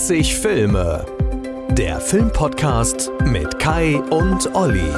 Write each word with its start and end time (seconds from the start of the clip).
80 0.00 0.34
Filme. 0.34 1.04
Der 1.72 2.00
Filmpodcast 2.00 3.10
mit 3.26 3.58
Kai 3.58 4.00
und 4.08 4.54
Olli. 4.54 4.90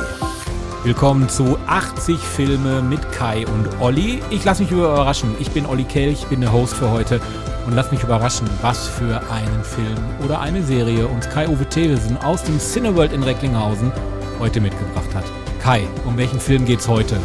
Willkommen 0.85 1.29
zu 1.29 1.59
80 1.67 2.21
Filme 2.21 2.83
mit 2.83 3.11
Kai 3.11 3.45
und 3.45 3.81
Olli. 3.81 4.23
Ich 4.31 4.45
lasse 4.45 4.63
mich 4.63 4.71
überraschen. 4.71 5.35
Ich 5.41 5.51
bin 5.51 5.67
Olli 5.67 5.83
Kelch, 5.83 6.25
bin 6.29 6.41
der 6.41 6.53
Host 6.53 6.75
für 6.75 6.89
heute 6.93 7.21
und 7.67 7.75
lass 7.75 7.91
mich 7.91 8.05
überraschen, 8.05 8.49
was 8.61 8.87
für 8.87 9.21
einen 9.29 9.65
Film 9.65 9.99
oder 10.25 10.41
eine 10.41 10.63
Serie 10.63 11.09
uns 11.09 11.29
Kai-Uwe 11.29 11.69
Thewesen 11.69 12.17
aus 12.19 12.45
dem 12.45 12.61
Cineworld 12.61 13.13
in 13.13 13.25
Recklinghausen 13.25 13.91
heute 14.39 14.61
mitgebracht 14.61 15.13
hat. 15.17 15.25
Kai, 15.61 15.83
um 16.05 16.17
welchen 16.17 16.39
Film 16.39 16.65
geht's 16.65 16.87
heute? 16.87 17.17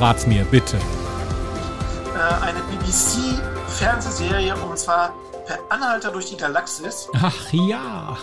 Rat's 0.00 0.26
mir, 0.26 0.42
bitte. 0.46 0.78
Äh, 2.14 2.46
eine 2.46 2.60
BBC-Fernsehserie 2.70 4.54
und 4.56 4.78
zwar 4.78 5.12
Per 5.46 5.58
Anhalter 5.68 6.10
durch 6.10 6.26
die 6.26 6.36
Galaxis. 6.36 7.08
Ach 7.22 7.52
ja. 7.52 8.16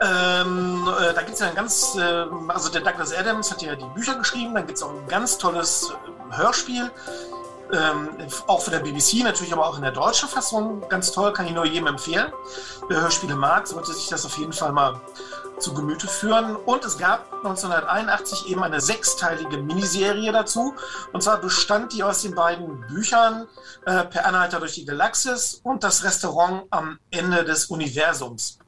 Ähm, 0.00 0.88
äh, 0.98 1.12
da 1.12 1.20
gibt 1.22 1.34
es 1.34 1.40
ja 1.40 1.48
ein 1.48 1.54
ganz, 1.54 1.94
äh, 1.96 2.24
also 2.48 2.70
der 2.70 2.80
Douglas 2.80 3.12
Adams 3.14 3.50
hat 3.50 3.60
ja 3.60 3.76
die 3.76 3.84
Bücher 3.94 4.14
geschrieben, 4.14 4.54
dann 4.54 4.66
gibt 4.66 4.78
es 4.78 4.82
auch 4.82 4.90
ein 4.90 5.06
ganz 5.08 5.36
tolles 5.36 5.92
äh, 5.92 6.36
Hörspiel, 6.36 6.90
ähm, 7.72 8.08
auch 8.46 8.62
für 8.62 8.70
der 8.70 8.80
BBC, 8.80 9.22
natürlich 9.22 9.52
aber 9.52 9.66
auch 9.66 9.76
in 9.76 9.82
der 9.82 9.92
deutschen 9.92 10.28
Fassung, 10.28 10.88
ganz 10.88 11.12
toll, 11.12 11.32
kann 11.32 11.46
ich 11.46 11.52
nur 11.52 11.64
jedem 11.64 11.86
empfehlen. 11.86 12.32
Wer 12.88 13.02
Hörspiele 13.02 13.36
mag, 13.36 13.66
sollte 13.66 13.92
sich 13.92 14.08
das 14.08 14.24
auf 14.26 14.36
jeden 14.38 14.52
Fall 14.52 14.72
mal 14.72 15.00
zu 15.60 15.74
Gemüte 15.74 16.08
führen. 16.08 16.56
Und 16.56 16.84
es 16.84 16.98
gab 16.98 17.32
1981 17.32 18.48
eben 18.48 18.62
eine 18.62 18.80
sechsteilige 18.80 19.58
Miniserie 19.58 20.32
dazu. 20.32 20.74
Und 21.12 21.22
zwar 21.22 21.38
bestand 21.38 21.92
die 21.92 22.02
aus 22.02 22.22
den 22.22 22.34
beiden 22.34 22.80
Büchern 22.88 23.46
äh, 23.86 24.04
Per 24.04 24.26
Anhalter 24.26 24.58
durch 24.58 24.74
die 24.74 24.84
Galaxis 24.84 25.60
und 25.62 25.84
das 25.84 26.04
Restaurant 26.04 26.64
am 26.70 26.98
Ende 27.10 27.44
des 27.44 27.66
Universums. 27.66 28.58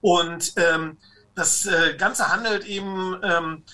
Und 0.00 0.52
ähm, 0.56 0.98
das 1.34 1.66
äh, 1.66 1.94
Ganze 1.96 2.28
handelt 2.28 2.64
eben, 2.66 3.18
ähm, 3.22 3.64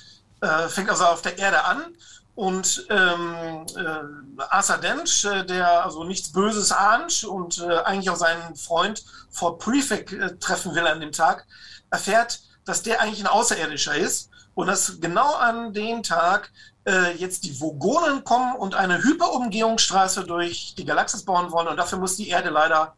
äh, 0.40 0.68
fängt 0.68 0.90
also 0.90 1.04
auf 1.04 1.22
der 1.22 1.38
Erde 1.38 1.64
an 1.64 1.94
und 2.34 2.86
ähm, 2.90 3.66
äh, 3.76 4.42
Arthur 4.50 4.78
Dent, 4.78 5.24
äh, 5.24 5.44
der 5.44 5.84
also 5.84 6.04
nichts 6.04 6.32
Böses 6.32 6.72
ahnt 6.72 7.24
und 7.24 7.58
äh, 7.58 7.78
eigentlich 7.84 8.10
auch 8.10 8.16
seinen 8.16 8.56
Freund 8.56 9.04
Fort 9.30 9.60
Prefect 9.60 10.12
äh, 10.12 10.36
treffen 10.38 10.74
will 10.74 10.86
an 10.86 11.00
dem 11.00 11.12
Tag, 11.12 11.46
erfährt, 11.90 12.40
dass 12.64 12.82
der 12.82 13.00
eigentlich 13.00 13.20
ein 13.20 13.28
Außerirdischer 13.28 13.94
ist 13.94 14.30
und 14.54 14.66
dass 14.66 15.00
genau 15.00 15.34
an 15.34 15.72
dem 15.72 16.02
Tag 16.02 16.50
äh, 16.86 17.16
jetzt 17.16 17.44
die 17.44 17.60
Vogonen 17.60 18.24
kommen 18.24 18.56
und 18.56 18.74
eine 18.74 19.02
Hyperumgehungsstraße 19.02 20.24
durch 20.24 20.74
die 20.76 20.84
Galaxis 20.84 21.24
bauen 21.24 21.52
wollen 21.52 21.68
und 21.68 21.76
dafür 21.76 21.98
muss 21.98 22.16
die 22.16 22.28
Erde 22.28 22.50
leider 22.50 22.94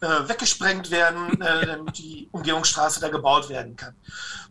äh, 0.00 0.28
weggesprengt 0.28 0.90
werden, 0.90 1.40
äh, 1.40 1.66
damit 1.66 1.98
die 1.98 2.28
Umgehungsstraße 2.32 3.00
da 3.00 3.08
gebaut 3.08 3.48
werden 3.48 3.76
kann. 3.76 3.94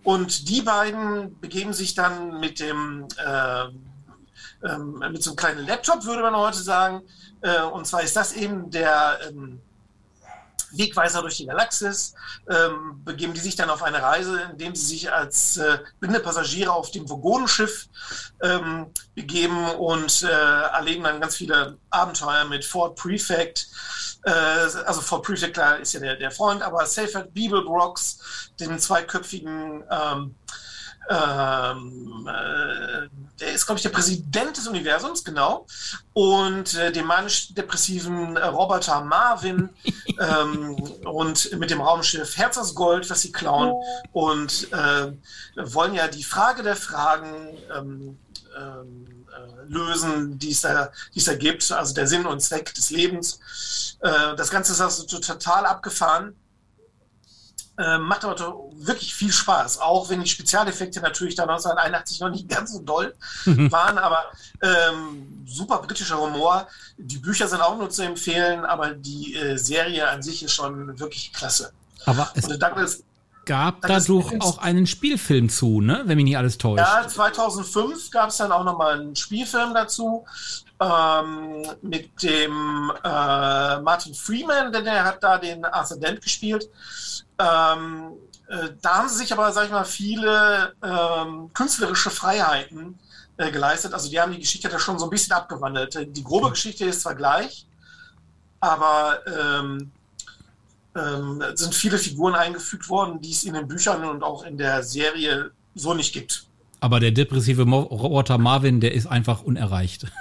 Und 0.04 0.48
die 0.48 0.62
beiden 0.62 1.40
begeben 1.40 1.74
sich 1.74 1.96
dann 1.96 2.40
mit 2.40 2.60
dem 2.60 3.08
äh, 3.18 3.66
ähm, 4.64 5.00
mit 5.12 5.24
so 5.24 5.32
einem 5.32 5.38
kleinen 5.38 5.68
Laptop, 5.68 6.06
würde 6.06 6.22
man 6.22 6.36
heute 6.36 6.60
sagen. 6.60 7.02
Äh, 7.42 7.62
und 7.62 7.86
zwar 7.86 8.04
ist 8.04 8.16
das 8.16 8.34
eben 8.34 8.70
der 8.72 9.20
ähm, 9.28 9.62
Wegweiser 10.72 11.22
durch 11.22 11.38
die 11.38 11.46
Galaxis, 11.46 12.14
ähm, 12.50 13.02
begeben 13.04 13.34
die 13.34 13.40
sich 13.40 13.56
dann 13.56 13.70
auf 13.70 13.84
eine 13.84 14.02
Reise, 14.02 14.42
indem 14.52 14.76
sie 14.76 14.86
sich 14.86 15.12
als 15.12 15.58
äh, 15.58 15.80
blinde 16.00 16.24
auf 16.72 16.92
dem 16.92 17.10
Vogonenschiff 17.10 17.88
ähm, 18.42 18.88
begeben 19.16 19.66
und 19.72 20.24
äh, 20.24 20.28
erleben 20.28 21.04
dann 21.04 21.22
ganz 21.22 21.36
viele 21.36 21.78
Abenteuer 21.90 22.46
mit 22.46 22.66
Ford 22.66 22.96
Prefect. 22.96 23.68
Äh, 24.24 24.32
also 24.32 25.02
Ford 25.02 25.24
Prefect, 25.24 25.54
klar, 25.54 25.80
ist 25.80 25.94
ja 25.94 26.00
der, 26.00 26.16
der 26.16 26.32
Freund, 26.32 26.62
aber 26.62 26.86
Seyfried 26.86 27.34
Beeblebrox, 27.34 28.52
den 28.60 28.78
zweiköpfigen 28.80 29.84
ähm, 29.90 30.36
ähm, 31.10 32.30
äh, 32.30 33.08
der 33.40 33.54
ist, 33.54 33.66
glaube 33.66 33.78
ich, 33.78 33.84
der 33.84 33.90
Präsident 33.90 34.58
des 34.58 34.68
Universums, 34.68 35.24
genau. 35.24 35.66
Und 36.14 36.76
äh, 36.76 36.92
dem 36.92 37.08
manisch-depressiven 37.08 38.36
äh, 38.38 38.46
Roboter 38.46 39.02
Marvin 39.02 39.70
ähm, 40.20 40.76
und 41.06 41.58
mit 41.58 41.72
dem 41.72 41.82
Raumschiff 41.82 42.38
Herz 42.38 42.58
aus 42.58 42.76
Gold, 42.76 43.10
was 43.10 43.22
sie 43.22 43.32
klauen. 43.32 43.74
Und 44.12 44.72
äh, 44.72 45.12
wollen 45.56 45.96
ja 45.96 46.08
die 46.08 46.24
Frage 46.24 46.64
der 46.64 46.76
Fragen 46.76 47.58
ähm, 47.76 48.20
ähm 48.58 49.20
äh, 49.30 49.72
lösen, 49.72 50.40
die 50.40 50.52
es, 50.52 50.62
da, 50.62 50.92
die 51.14 51.20
es 51.20 51.26
da 51.26 51.36
gibt, 51.36 51.72
also 51.72 51.94
der 51.94 52.08
Sinn 52.08 52.26
und 52.26 52.42
Zweck 52.42 52.74
des 52.74 52.90
Lebens. 52.90 53.98
Äh, 54.02 54.36
das 54.36 54.50
Ganze 54.50 54.74
ist 54.74 54.82
also 54.82 55.06
total 55.06 55.66
abgefahren. 55.66 56.36
Äh, 57.80 57.98
macht 57.98 58.26
aber 58.26 58.36
wirklich 58.74 59.16
viel 59.16 59.32
Spaß, 59.32 59.80
auch 59.80 60.10
wenn 60.10 60.22
die 60.22 60.28
Spezialeffekte 60.28 61.00
natürlich 61.00 61.36
da 61.36 61.44
1981 61.44 62.20
noch 62.20 62.30
nicht 62.30 62.50
ganz 62.50 62.74
so 62.74 62.80
doll 62.80 63.16
mhm. 63.46 63.72
waren, 63.72 63.98
aber 63.98 64.26
ähm, 64.62 65.46
super 65.48 65.78
britischer 65.78 66.20
Humor. 66.20 66.68
Die 66.98 67.20
Bücher 67.20 67.48
sind 67.48 67.62
auch 67.62 67.78
nur 67.78 67.90
zu 67.90 68.02
empfehlen, 68.02 68.66
aber 68.66 68.90
die 68.96 69.34
äh, 69.34 69.56
Serie 69.56 70.10
an 70.10 70.22
sich 70.22 70.44
ist 70.44 70.52
schon 70.52 71.00
wirklich 71.00 71.32
klasse. 71.32 71.72
Aber 72.04 72.30
es 72.36 72.48
Douglas, 72.48 73.04
gab 73.50 73.82
dadurch 73.82 74.40
auch 74.42 74.60
einen 74.60 74.86
Spielfilm 74.86 75.50
zu, 75.50 75.82
ne? 75.82 76.04
wenn 76.06 76.18
mich 76.18 76.26
nicht 76.26 76.38
alles 76.38 76.60
täuscht. 76.60 76.86
Ja, 76.86 77.08
2005 77.08 78.12
gab 78.12 78.30
es 78.30 78.38
dann 78.38 78.52
auch 78.52 78.64
nochmal 78.64 79.00
einen 79.00 79.16
Spielfilm 79.16 79.74
dazu 79.74 80.24
ähm, 80.80 81.66
mit 81.82 82.22
dem 82.22 82.92
äh, 83.04 83.80
Martin 83.80 84.14
Freeman, 84.14 84.72
denn 84.72 84.84
der 84.84 85.04
hat 85.04 85.24
da 85.24 85.40
den 85.40 85.66
Arthur 85.66 85.98
Dent 85.98 86.22
gespielt. 86.22 86.70
Ähm, 87.40 88.12
äh, 88.50 88.70
da 88.84 88.98
haben 88.98 89.10
sie 89.10 89.18
sich 89.18 89.34
aber, 89.34 89.52
sag 89.52 89.66
ich 89.66 89.72
mal, 89.72 89.84
viele 89.84 90.76
ähm, 90.84 91.50
künstlerische 91.52 92.12
Freiheiten 92.12 93.00
äh, 93.38 93.50
geleistet. 93.50 93.96
Also 93.96 94.12
die 94.12 94.22
haben 94.22 94.32
die 94.32 94.40
Geschichte 94.42 94.70
da 94.70 94.78
schon 94.78 95.00
so 95.00 95.08
ein 95.08 95.10
bisschen 95.10 95.34
abgewandelt. 95.34 96.16
Die 96.16 96.24
grobe 96.24 96.52
Geschichte 96.52 96.86
ist 96.86 97.02
zwar 97.02 97.16
gleich, 97.16 97.66
aber 98.60 99.22
ähm, 99.26 99.92
ähm, 100.96 101.44
sind 101.56 101.74
viele 101.76 101.98
Figuren 101.98 102.36
eingefügt 102.36 102.90
worden, 102.90 103.22
die 103.22 103.32
es 103.32 103.44
in 103.44 103.54
den 103.54 103.68
Büchern 103.68 104.04
und 104.04 104.24
auch 104.24 104.44
in 104.44 104.58
der 104.58 104.84
Serie 104.84 105.52
so 105.76 105.94
nicht 105.94 106.14
gibt. 106.14 106.46
Aber 106.82 107.00
der 107.00 107.12
depressive 107.12 107.64
Roboter 107.64 108.38
Marvin, 108.38 108.80
der 108.80 108.94
ist 108.94 109.08
einfach 109.08 109.44
unerreicht. 109.44 110.06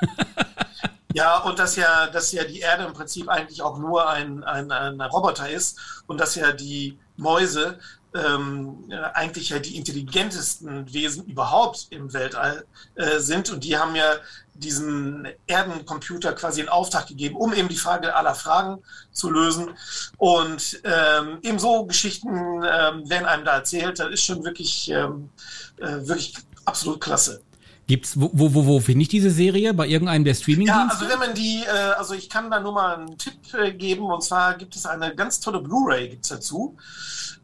Ja, 1.14 1.38
und 1.38 1.58
dass 1.58 1.74
ja, 1.74 2.06
dass 2.06 2.32
ja 2.32 2.44
die 2.44 2.60
Erde 2.60 2.84
im 2.84 2.92
Prinzip 2.92 3.28
eigentlich 3.28 3.62
auch 3.62 3.78
nur 3.78 4.08
ein, 4.08 4.44
ein, 4.44 4.70
ein 4.70 5.00
Roboter 5.00 5.48
ist 5.48 6.02
und 6.06 6.20
dass 6.20 6.34
ja 6.34 6.52
die 6.52 6.98
Mäuse 7.16 7.78
ähm, 8.14 8.90
eigentlich 9.14 9.50
ja 9.50 9.58
die 9.58 9.76
intelligentesten 9.76 10.92
Wesen 10.92 11.24
überhaupt 11.26 11.88
im 11.90 12.12
Weltall 12.12 12.64
äh, 12.94 13.18
sind. 13.18 13.50
Und 13.50 13.64
die 13.64 13.76
haben 13.76 13.94
ja 13.94 14.14
diesen 14.54 15.28
Erdencomputer 15.46 16.32
quasi 16.32 16.60
in 16.60 16.68
Auftrag 16.68 17.06
gegeben, 17.06 17.36
um 17.36 17.52
eben 17.52 17.68
die 17.68 17.76
Frage 17.76 18.14
aller 18.14 18.34
Fragen 18.34 18.82
zu 19.12 19.30
lösen. 19.30 19.70
Und 20.16 20.80
ähm, 20.84 21.38
eben 21.42 21.58
so 21.58 21.84
Geschichten 21.86 22.28
ähm, 22.28 23.08
werden 23.08 23.26
einem 23.26 23.44
da 23.44 23.56
erzählt. 23.56 23.98
Das 23.98 24.10
ist 24.10 24.24
schon 24.24 24.44
wirklich, 24.44 24.90
ähm, 24.90 25.30
äh, 25.76 26.06
wirklich 26.06 26.34
absolut 26.64 27.00
klasse. 27.00 27.42
Gibt's, 27.88 28.20
wo, 28.20 28.30
wo, 28.34 28.52
wo, 28.52 28.66
wo 28.66 28.80
finde 28.80 29.00
ich 29.00 29.08
diese 29.08 29.30
Serie? 29.30 29.72
Bei 29.72 29.86
irgendeinem 29.86 30.22
der 30.22 30.34
Streaming-Dienste? 30.34 30.78
Ja, 30.78 30.88
also 30.90 31.08
wenn 31.08 31.18
man 31.18 31.34
die, 31.34 31.64
äh, 31.64 31.94
also 31.96 32.12
ich 32.12 32.28
kann 32.28 32.50
da 32.50 32.60
nur 32.60 32.72
mal 32.72 32.96
einen 32.96 33.16
Tipp 33.16 33.54
äh, 33.54 33.72
geben 33.72 34.04
und 34.04 34.22
zwar 34.22 34.58
gibt 34.58 34.76
es 34.76 34.84
eine 34.84 35.14
ganz 35.14 35.40
tolle 35.40 35.60
Blu-ray 35.60 36.10
gibt's 36.10 36.28
dazu. 36.28 36.76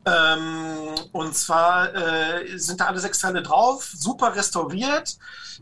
Ähm, 0.05 0.95
und 1.13 1.35
zwar 1.35 1.95
äh, 1.95 2.59
sind 2.59 2.79
da 2.79 2.85
alle 2.85 3.01
sechs 3.01 3.21
Teile 3.21 3.41
drauf, 3.41 3.91
super 3.97 4.37
restauriert, 4.37 5.17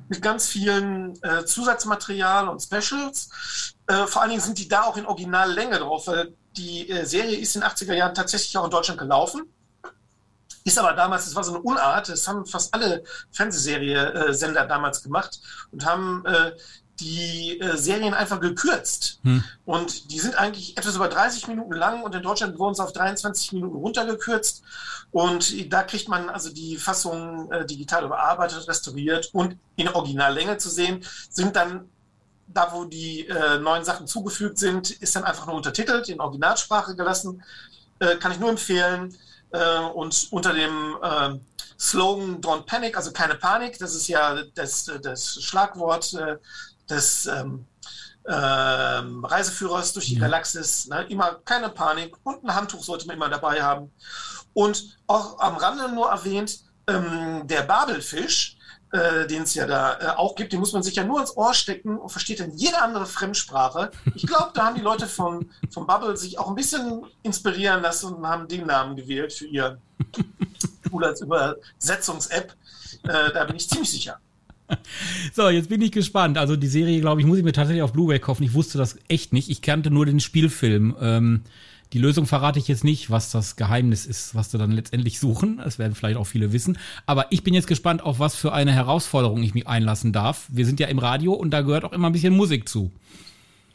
mit 0.09 0.21
ganz 0.21 0.49
vielen 0.49 1.19
Zusatzmaterial 1.45 2.49
und 2.49 2.61
Specials. 2.61 3.75
Vor 4.07 4.23
allen 4.23 4.31
Dingen 4.31 4.43
sind 4.43 4.59
die 4.59 4.67
da 4.67 4.85
auch 4.85 4.97
in 4.97 5.05
Originallänge 5.05 5.79
drauf, 5.79 6.07
weil 6.07 6.35
die 6.57 6.93
Serie 7.03 7.37
ist 7.37 7.55
in 7.55 7.61
den 7.61 7.71
80er 7.71 7.93
Jahren 7.93 8.15
tatsächlich 8.15 8.57
auch 8.57 8.65
in 8.65 8.71
Deutschland 8.71 8.99
gelaufen. 8.99 9.43
Ist 10.65 10.79
aber 10.79 10.93
damals, 10.93 11.25
das 11.25 11.35
war 11.35 11.45
so 11.45 11.55
eine 11.55 11.63
Unart, 11.63 12.09
das 12.09 12.27
haben 12.29 12.47
fast 12.47 12.73
alle 12.75 13.03
Fernsehserie-Sender 13.33 14.67
damals 14.67 15.03
gemacht 15.03 15.41
und 15.73 15.85
haben 15.85 16.25
äh, 16.27 16.53
die 17.01 17.59
äh, 17.61 17.77
Serien 17.77 18.15
einfach 18.15 18.41
gekürzt. 18.41 19.21
Hm. 19.23 19.43
Und 19.65 20.11
die 20.11 20.21
sind 20.21 20.37
eigentlich 20.37 20.77
etwas 20.77 20.97
über 20.97 21.09
30 21.09 21.49
Minuten 21.49 21.73
lang 21.73 22.03
und 22.03 22.15
in 22.15 22.23
Deutschland 22.23 22.59
wurden 22.59 22.75
sie 22.75 22.83
auf 22.83 22.93
23 22.93 23.53
Minuten 23.53 23.77
runtergekürzt. 23.77 24.63
Und 25.11 25.73
da 25.73 25.83
kriegt 25.83 26.09
man 26.09 26.29
also 26.31 26.51
die 26.51 26.77
Fassung 26.77 27.51
äh, 27.53 27.67
digital 27.67 28.05
überarbeitet, 28.05 28.69
restauriert 28.69 29.31
und 29.33 29.57
in 29.77 29.89
Originallänge 29.89 30.59
zu 30.59 30.71
sehen, 30.71 31.05
sind 31.29 31.57
dann 31.57 31.89
da, 32.47 32.73
wo 32.73 32.85
die 32.85 33.27
äh, 33.27 33.59
neuen 33.59 33.85
Sachen 33.85 34.07
zugefügt 34.07 34.59
sind, 34.59 34.91
ist 34.91 35.17
dann 35.17 35.25
einfach 35.25 35.47
nur 35.47 35.57
untertitelt, 35.57 36.09
in 36.09 36.21
Originalsprache 36.21 36.95
gelassen. 36.95 37.43
Kann 38.19 38.33
ich 38.33 38.41
nur 38.41 38.51
empfehlen. 38.51 39.17
Äh, 39.53 39.79
und 39.95 40.29
unter 40.31 40.53
dem 40.53 40.97
äh, 41.03 41.39
Slogan 41.79 42.41
Don't 42.41 42.65
Panic, 42.67 42.97
also 42.97 43.13
keine 43.13 43.35
Panik, 43.35 43.79
das 43.79 43.95
ist 43.95 44.09
ja 44.09 44.43
das, 44.55 44.91
das 45.03 45.43
Schlagwort 45.43 46.15
äh, 46.15 46.37
des, 46.89 47.27
ähm, 47.27 47.67
ähm, 48.29 49.25
Reiseführers 49.25 49.93
durch 49.93 50.07
die. 50.07 50.19
Galaxis. 50.19 50.87
Ne? 50.89 51.05
Immer 51.09 51.41
keine 51.45 51.69
Panik 51.69 52.15
und 52.23 52.45
ein 52.45 52.55
Handtuch 52.55 52.83
sollte 52.83 53.07
man 53.07 53.17
immer 53.17 53.29
dabei 53.29 53.63
haben. 53.63 53.91
Und 54.55 54.99
auch 55.07 55.39
am 55.41 55.57
Rande 55.57 55.93
nur 55.93 56.11
erwähnt, 56.11 56.61
ähm, 56.87 57.47
der 57.47 57.63
Babelfisch, 57.63 58.59
äh, 58.93 59.27
den 59.27 59.43
es 59.43 59.55
ja 59.55 59.67
da 59.67 59.99
äh, 59.99 60.07
auch 60.17 60.35
gibt, 60.35 60.53
den 60.53 60.61
muss 60.61 60.73
man 60.73 60.83
sich 60.83 60.95
ja 60.95 61.05
nur 61.05 61.21
ins 61.21 61.37
Ohr 61.37 61.55
stecken 61.55 61.97
und 61.97 62.11
versteht 62.11 62.41
dann 62.41 62.53
jede 62.53 62.81
andere 62.81 63.07
Fremdsprache. 63.07 63.91
Ich 64.15 64.27
glaube, 64.27 64.51
da 64.55 64.67
haben 64.67 64.77
die 64.77 64.83
Leute 64.83 65.07
von, 65.07 65.51
von 65.71 65.87
Bubble 65.87 66.17
sich 66.17 66.39
auch 66.39 66.49
ein 66.49 66.55
bisschen 66.55 67.03
inspirieren 67.23 67.83
lassen 67.83 68.15
und 68.15 68.27
haben 68.27 68.47
den 68.49 68.67
Namen 68.67 68.95
gewählt 68.95 69.33
für 69.33 69.47
ihr 69.47 69.79
Tool 70.89 71.05
als 71.05 71.23
Übersetzungs-App. 71.23 72.55
Äh, 73.05 73.33
da 73.33 73.45
bin 73.45 73.57
ich 73.57 73.69
ziemlich 73.69 73.91
sicher. 73.91 74.21
So, 75.35 75.49
jetzt 75.49 75.69
bin 75.69 75.83
ich 75.83 75.93
gespannt. 75.93 76.39
Also 76.39 76.57
die 76.57 76.67
Serie, 76.67 77.01
glaube 77.01 77.21
ich, 77.21 77.27
muss 77.27 77.39
ich 77.39 77.45
mir 77.45 77.53
tatsächlich 77.53 77.83
auf 77.83 77.93
Blu-ray 77.93 78.21
kaufen. 78.21 78.43
Ich 78.43 78.55
wusste 78.55 78.79
das 78.79 78.99
echt 79.09 79.33
nicht. 79.33 79.51
Ich 79.51 79.61
kannte 79.61 79.91
nur 79.91 80.07
den 80.07 80.21
Spielfilm. 80.21 80.97
Ähm, 81.01 81.43
die 81.93 81.99
Lösung 81.99 82.27
verrate 82.27 82.59
ich 82.59 82.69
jetzt 82.69 82.85
nicht, 82.85 83.11
was 83.11 83.31
das 83.31 83.57
Geheimnis 83.57 84.07
ist, 84.07 84.35
was 84.35 84.51
sie 84.51 84.59
dann 84.59 84.73
letztendlich 84.73 85.21
suchen. 85.21 85.59
Das 85.59 85.79
werden 85.79 85.95
vielleicht 85.95 86.17
auch 86.17 86.25
viele 86.25 86.53
wissen. 86.53 86.79
Aber 87.05 87.27
ich 87.31 87.45
bin 87.45 87.53
jetzt 87.53 87.67
gespannt, 87.67 88.03
auf 88.03 88.19
was 88.19 88.35
für 88.35 88.53
eine 88.53 88.73
Herausforderung 88.73 89.43
ich 89.43 89.53
mich 89.55 89.67
einlassen 89.67 90.13
darf. 90.13 90.47
Wir 90.49 90.65
sind 90.65 90.81
ja 90.81 90.89
im 90.89 90.99
Radio 90.99 91.35
und 91.35 91.51
da 91.51 91.61
gehört 91.61 91.85
auch 91.85 91.93
immer 91.93 92.09
ein 92.09 92.13
bisschen 92.13 92.35
Musik 92.35 92.69
zu. 92.69 92.91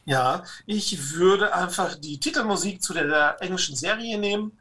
Ja, 0.05 0.43
ich 0.65 1.13
würde 1.13 1.53
einfach 1.53 1.95
die 1.95 2.19
Titelmusik 2.19 2.81
zu 2.81 2.93
der, 2.93 3.07
der 3.07 3.41
englischen 3.41 3.75
Serie 3.75 4.17
nehmen. 4.17 4.53